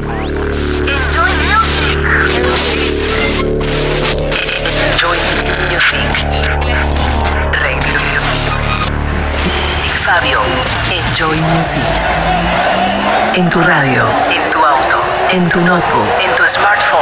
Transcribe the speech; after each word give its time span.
Enjoy 0.00 1.30
music. 1.44 1.98
Enjoy 4.80 5.18
music. 5.44 6.08
Radio. 7.52 8.00
Big 9.82 9.92
Fabio. 9.92 10.40
Enjoy 10.90 11.36
music. 11.52 11.84
En 13.34 13.50
tu 13.50 13.60
radio, 13.60 14.04
en 14.30 14.50
tu 14.50 14.64
auto, 14.64 15.02
en 15.32 15.48
tu 15.50 15.60
notebook, 15.60 16.08
en 16.24 16.34
tu 16.34 16.46
smartphone. 16.46 17.00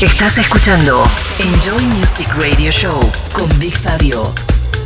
Estás 0.00 0.38
escuchando 0.38 1.02
Enjoy 1.40 1.84
Music 1.86 2.28
Radio 2.36 2.70
Show 2.70 3.00
con 3.32 3.48
Big 3.58 3.76
Fabio. 3.76 4.32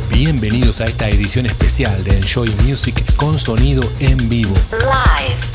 Bienvenidos 0.09 0.81
a 0.81 0.85
esta 0.85 1.07
edición 1.07 1.45
especial 1.45 2.03
de 2.03 2.17
Enjoy 2.17 2.49
Music 2.65 3.15
con 3.15 3.37
sonido 3.37 3.81
en 3.99 4.27
vivo. 4.27 4.55
Live. 4.71 5.00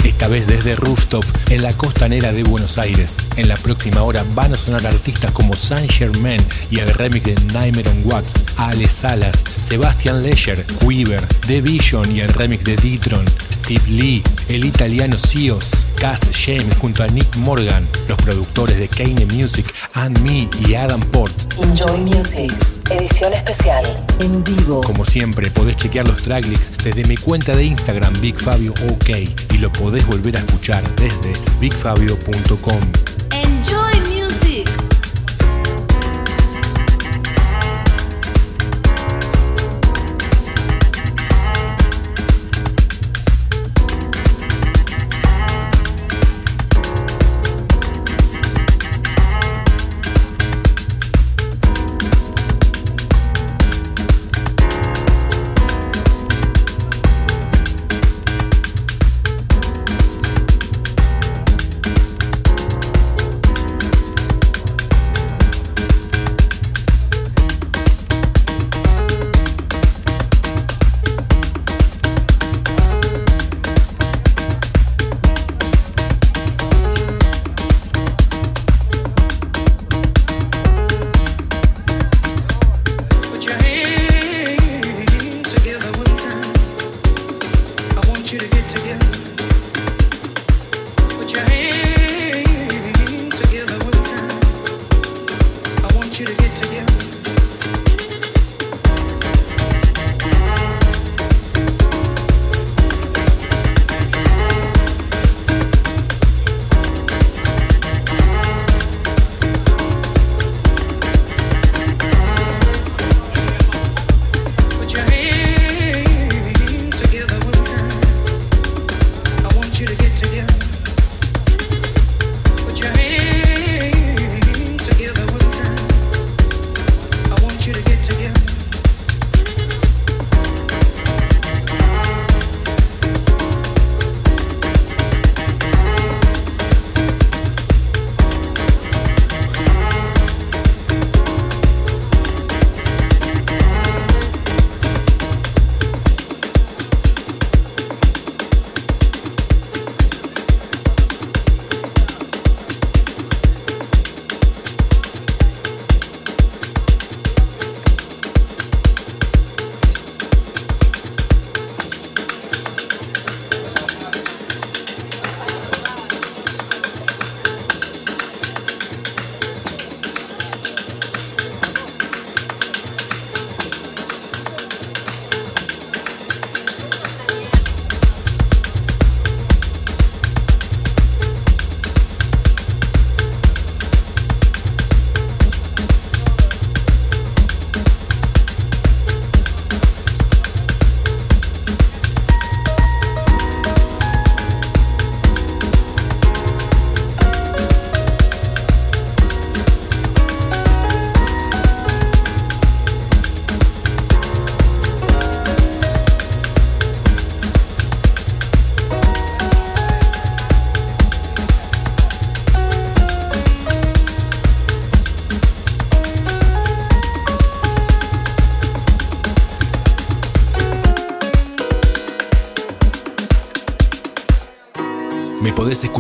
Esta 0.07 0.29
vez 0.29 0.47
desde 0.47 0.77
Rooftop 0.77 1.25
en 1.51 1.65
la 1.65 1.73
costanera 1.73 2.31
de 2.31 2.45
Buenos 2.45 2.79
Aires. 2.79 3.17
En 3.37 3.49
la 3.49 3.57
próxima 3.57 4.05
hora 4.05 4.25
van 4.37 4.53
a 4.53 4.57
sonar 4.57 4.87
artistas 4.87 5.33
como 5.33 5.55
Saint 5.55 5.91
Germain 5.91 6.41
y 6.71 6.79
el 6.79 6.95
remix 6.95 7.25
de 7.25 7.35
Nightmare 7.53 7.89
on 7.89 8.03
Wax, 8.05 8.45
Ale 8.57 8.89
Salas, 8.89 9.43
Sebastian 9.61 10.23
Leisure, 10.23 10.65
Quiver, 10.79 11.27
The 11.49 11.61
Vision 11.61 12.15
y 12.15 12.21
el 12.21 12.29
remix 12.29 12.63
de 12.63 12.77
D-Tron, 12.77 13.27
Steve 13.53 13.83
Lee, 13.89 14.23
el 14.49 14.65
italiano 14.65 15.19
Sios, 15.19 15.87
Cass 15.97 16.31
James 16.33 16.79
junto 16.79 17.03
a 17.03 17.09
Nick 17.09 17.35
Morgan, 17.39 17.85
los 18.07 18.17
productores 18.19 18.79
de 18.79 18.87
Kane 18.87 19.27
Music, 19.27 19.67
And 19.95 20.21
Me 20.21 20.49
y 20.69 20.75
Adam 20.75 21.01
Port. 21.01 21.35
Enjoy 21.61 21.99
Music. 21.99 22.76
Edición 22.91 23.33
especial. 23.33 23.85
En 24.21 24.45
vivo. 24.45 24.81
Como 24.83 25.05
siempre, 25.05 25.51
podés 25.51 25.77
chequear 25.77 26.07
los 26.07 26.23
tracklists 26.23 26.73
desde 26.85 27.05
mi 27.05 27.17
cuenta 27.17 27.57
de 27.57 27.65
Instagram, 27.65 28.13
BigFabioOK, 28.21 29.09
y 29.55 29.59
lo 29.59 29.73
podés 29.73 30.07
volver 30.07 30.37
a 30.37 30.41
escuchar 30.41 30.85
desde 30.97 31.33
bigfabio.com. 31.61 33.16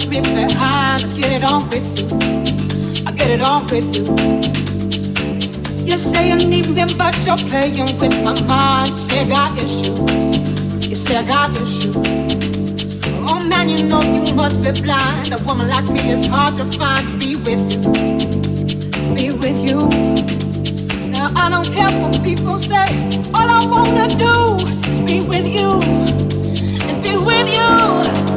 much 0.00 0.10
been. 0.10 0.24
I 0.56 0.98
get 1.16 1.42
it 1.42 1.50
on 1.50 1.68
with 1.68 1.86
you. 1.98 2.06
I 3.06 3.12
get 3.12 3.30
it 3.30 3.42
on 3.42 3.66
with 3.66 3.86
you. 3.94 4.04
You 5.84 5.98
say 5.98 6.28
you 6.28 6.36
need 6.36 6.68
me, 6.68 6.84
but 6.96 7.16
you're 7.26 7.36
playing 7.48 7.98
with 7.98 8.14
my 8.24 8.34
mind. 8.46 8.88
You 8.88 8.96
say 9.08 9.20
I 9.20 9.28
got 9.28 9.56
issues. 9.56 10.88
You 10.88 10.94
say 10.94 11.16
I 11.16 11.24
got 11.24 11.50
issues. 11.56 11.96
Oh 13.28 13.44
man, 13.48 13.68
you 13.68 13.88
know 13.88 14.00
you 14.00 14.34
must 14.34 14.62
be 14.62 14.72
blind. 14.82 15.32
A 15.32 15.38
woman 15.44 15.68
like 15.68 15.88
me 15.90 16.00
is 16.10 16.26
hard 16.26 16.56
to 16.58 16.64
find. 16.78 17.06
Be 17.18 17.36
with 17.36 17.60
you. 17.72 17.80
Be 19.14 19.36
with 19.38 19.58
you. 19.66 19.88
Now 21.10 21.28
I 21.36 21.50
don't 21.50 21.68
care 21.74 21.90
what 22.00 22.24
people 22.24 22.58
say. 22.58 22.88
All 23.34 23.48
I 23.48 23.60
wanna 23.68 24.08
do 24.08 24.56
is 24.66 25.00
be 25.04 25.20
with 25.28 25.46
you. 25.48 25.80
And 26.88 27.02
be 27.02 27.16
with 27.16 27.48
you. 27.54 28.29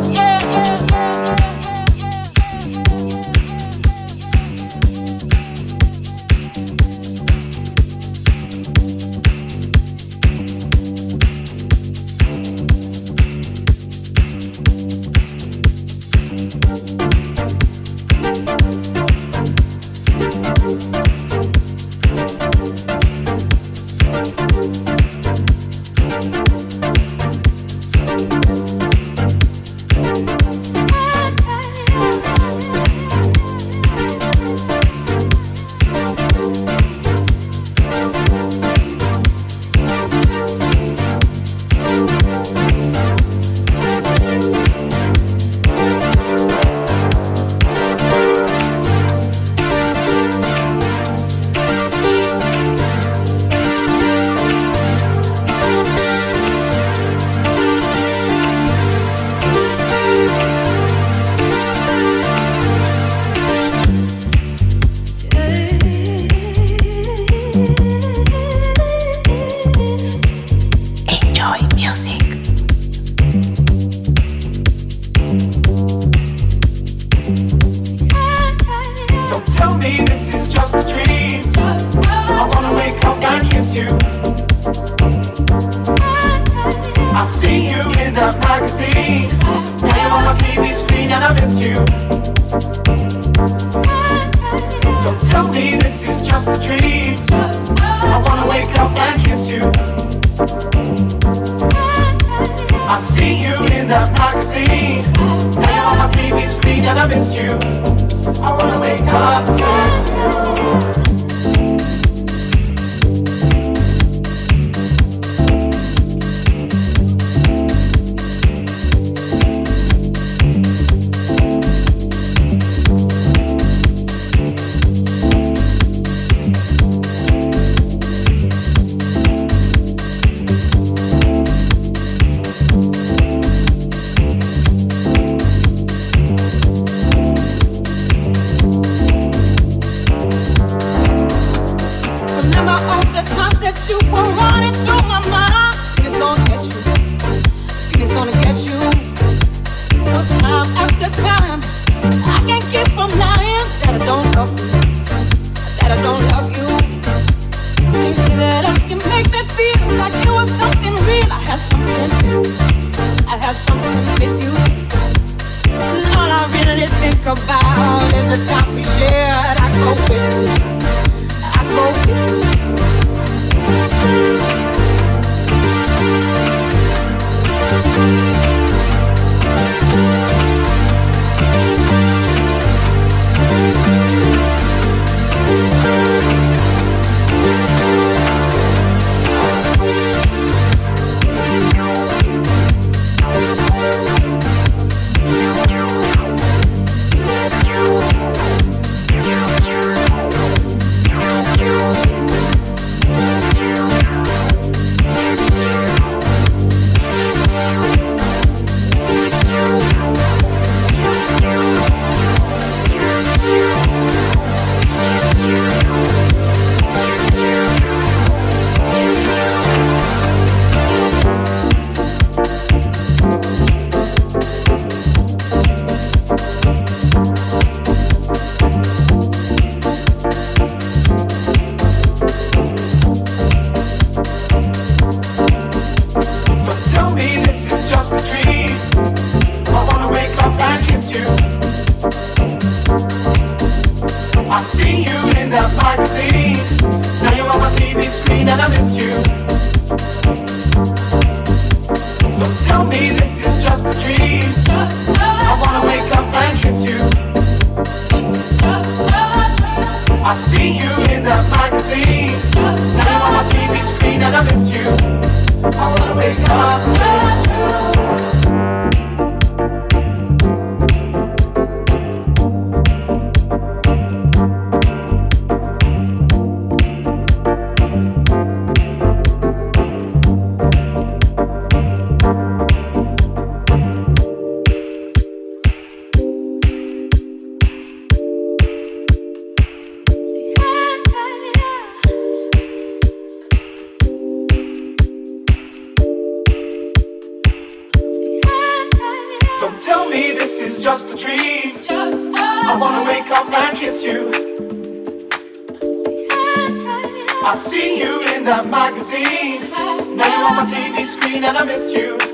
Now 309.03 309.97
you're 309.99 310.47
on 310.47 310.55
my 310.55 310.65
TV 310.65 311.05
screen 311.05 311.43
and 311.43 311.57
I 311.57 311.65
miss 311.65 311.91
you. 311.91 312.32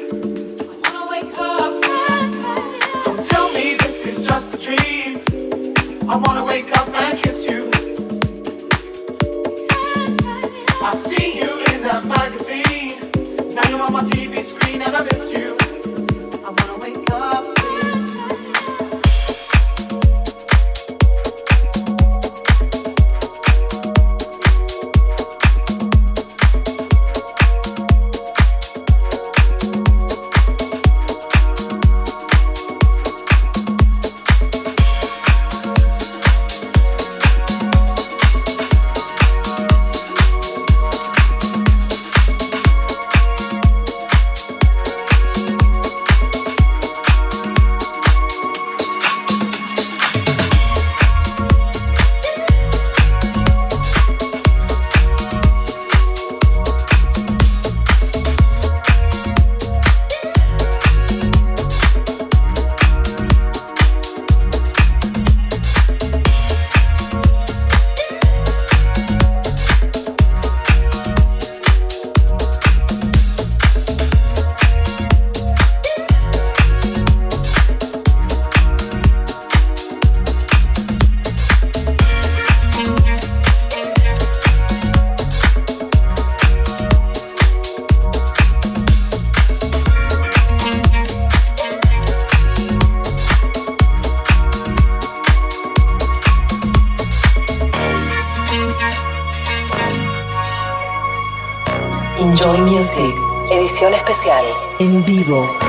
Edición 103.51 103.93
especial, 103.93 104.45
en 104.79 105.03
vivo. 105.03 105.68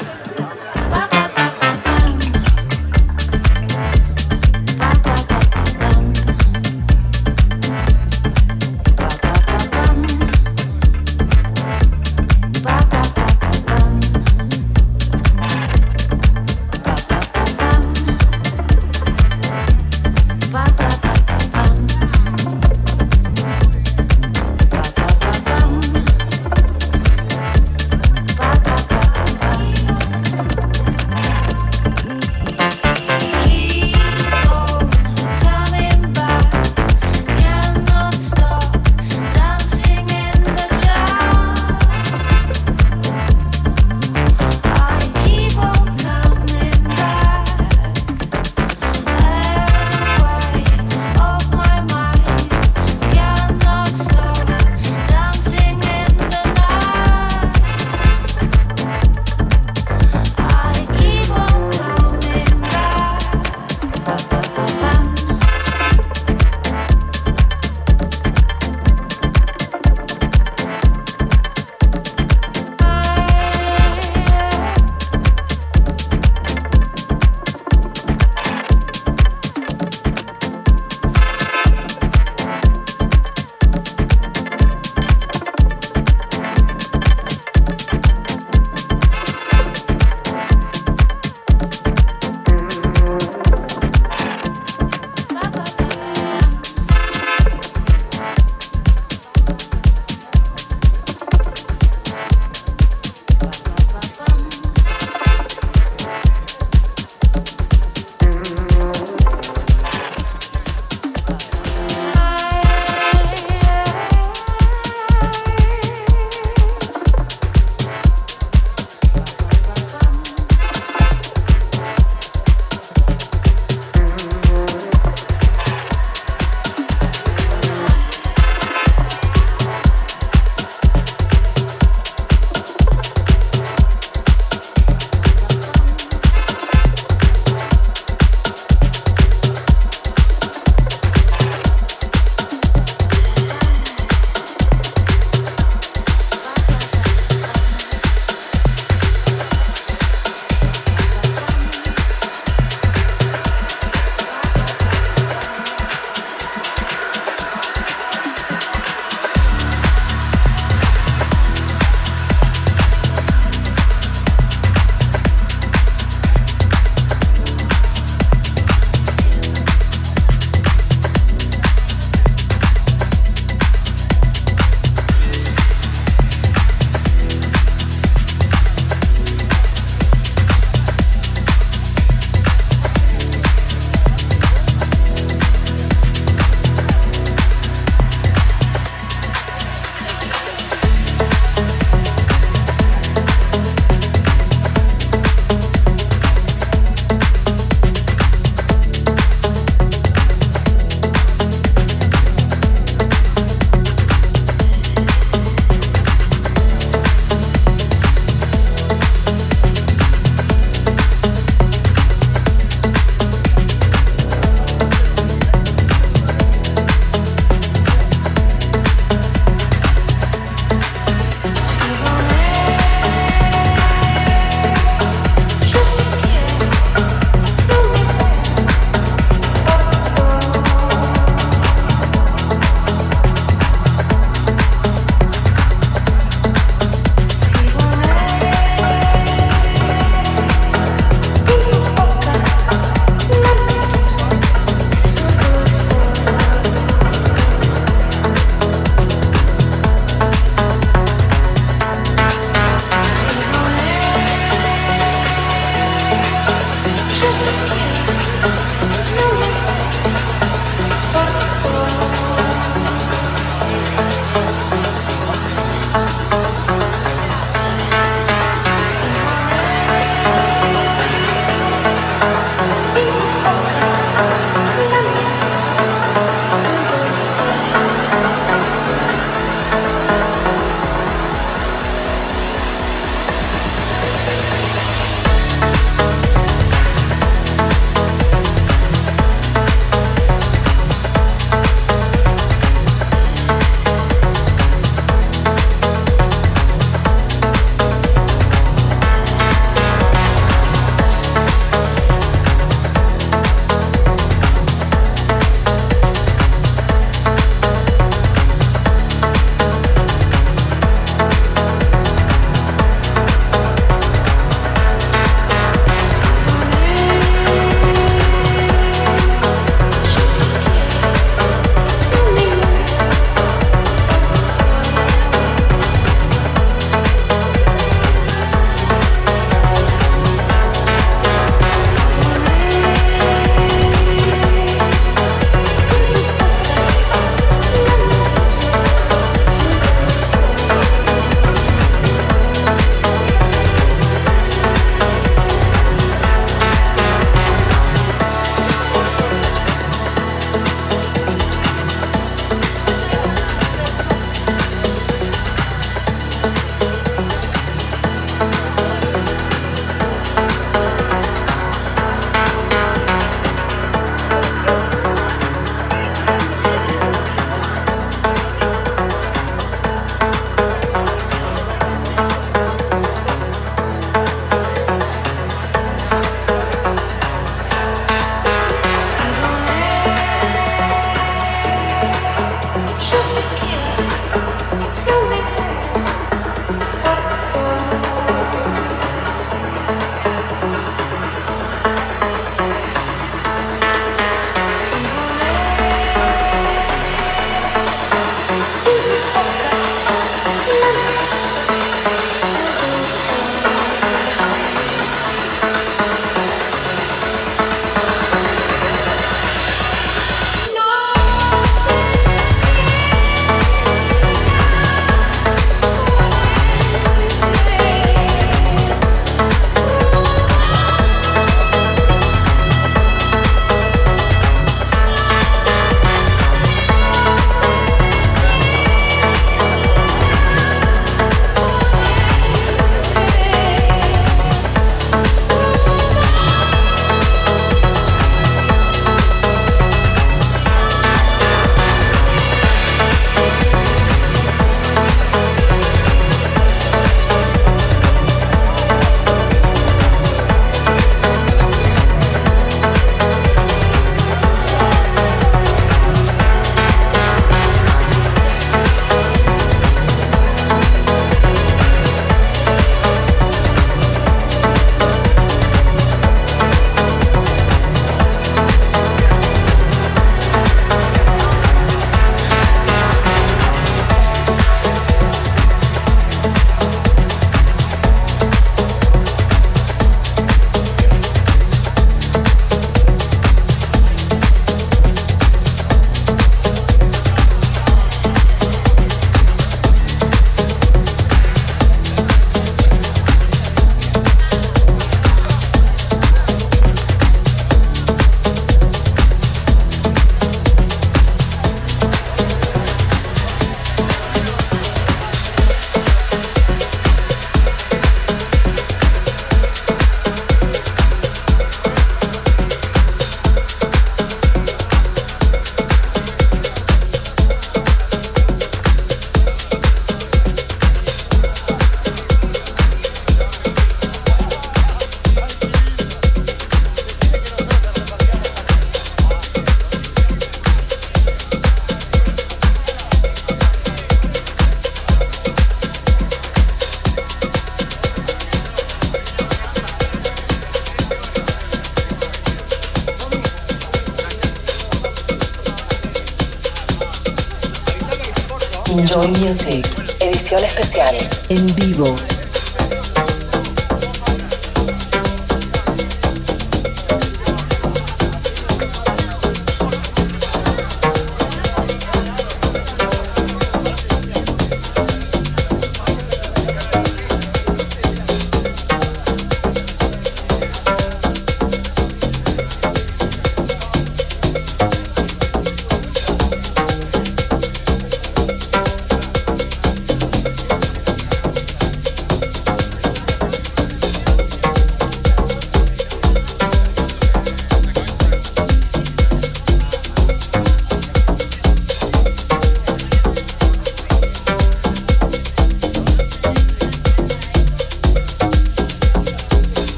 En 552.03 552.30